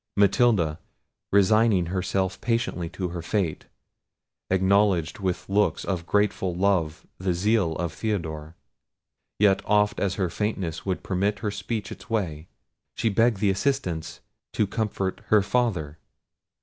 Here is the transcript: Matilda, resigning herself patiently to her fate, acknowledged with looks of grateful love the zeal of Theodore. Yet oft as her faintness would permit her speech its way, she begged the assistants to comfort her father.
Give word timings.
Matilda, 0.17 0.79
resigning 1.31 1.85
herself 1.85 2.41
patiently 2.41 2.89
to 2.89 3.09
her 3.09 3.21
fate, 3.21 3.65
acknowledged 4.49 5.19
with 5.19 5.47
looks 5.47 5.85
of 5.85 6.07
grateful 6.07 6.55
love 6.55 7.05
the 7.19 7.35
zeal 7.35 7.75
of 7.75 7.93
Theodore. 7.93 8.55
Yet 9.37 9.61
oft 9.63 9.99
as 9.99 10.15
her 10.15 10.31
faintness 10.31 10.87
would 10.87 11.03
permit 11.03 11.37
her 11.45 11.51
speech 11.51 11.91
its 11.91 12.09
way, 12.09 12.47
she 12.95 13.09
begged 13.09 13.37
the 13.41 13.51
assistants 13.51 14.21
to 14.53 14.65
comfort 14.65 15.21
her 15.27 15.43
father. 15.43 15.99